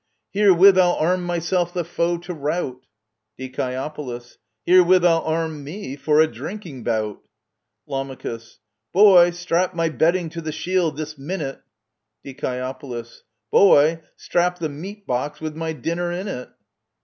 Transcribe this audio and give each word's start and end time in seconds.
Herewith 0.33 0.79
I'll 0.79 0.95
arm 0.95 1.23
myself 1.25 1.75
the 1.75 1.83
foe 1.85 2.17
to 2.17 2.33
rout! 2.33 2.87
Die. 3.37 3.51
Herewith 4.65 5.05
I'll 5.05 5.21
arm 5.21 5.63
me— 5.63 5.95
for 5.95 6.19
a 6.19 6.25
drinking 6.25 6.83
bout! 6.83 7.21
Lam. 7.85 8.17
Boy, 8.93 9.29
strap 9.29 9.75
my 9.75 9.89
bedding 9.89 10.29
to 10.29 10.41
the 10.41 10.51
shield 10.51 10.97
this 10.97 11.19
minute! 11.19 11.61
Die. 12.25 12.73
Boy, 13.51 14.01
strap 14.17 14.57
the 14.57 14.69
meat 14.69 15.05
box 15.05 15.39
with 15.39 15.55
my 15.55 15.71
dinner 15.71 16.11
in 16.11 16.27
it 16.27 16.49